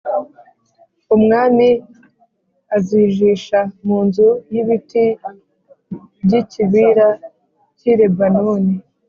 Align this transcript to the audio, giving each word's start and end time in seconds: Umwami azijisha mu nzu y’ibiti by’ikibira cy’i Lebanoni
Umwami 1.15 1.67
azijisha 2.75 3.59
mu 3.85 3.97
nzu 4.05 4.29
y’ibiti 4.53 5.03
by’ikibira 6.23 7.07
cy’i 7.77 7.93
Lebanoni 7.99 8.75